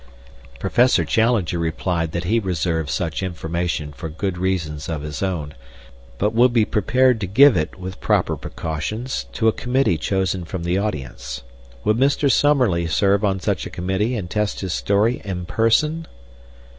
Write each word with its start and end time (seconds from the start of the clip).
Professor 0.57 1.05
Challenger 1.05 1.59
replied 1.59 2.11
that 2.11 2.23
he 2.23 2.39
reserved 2.39 2.89
such 2.89 3.21
information 3.21 3.93
for 3.93 4.09
good 4.09 4.35
reasons 4.35 4.89
of 4.89 5.03
his 5.03 5.21
own, 5.21 5.53
but 6.17 6.33
would 6.33 6.51
be 6.51 6.65
prepared 6.65 7.21
to 7.21 7.27
give 7.27 7.55
it 7.55 7.77
with 7.79 7.99
proper 8.01 8.35
precautions 8.35 9.27
to 9.31 9.47
a 9.47 9.51
committee 9.53 9.99
chosen 9.99 10.43
from 10.43 10.63
the 10.63 10.75
audience. 10.75 11.43
Would 11.83 11.97
Mr. 11.97 12.31
Summerlee 12.31 12.87
serve 12.87 13.23
on 13.23 13.39
such 13.39 13.67
a 13.67 13.69
committee 13.69 14.15
and 14.15 14.27
test 14.27 14.61
his 14.61 14.73
story 14.73 15.21
in 15.23 15.45
person? 15.45 16.07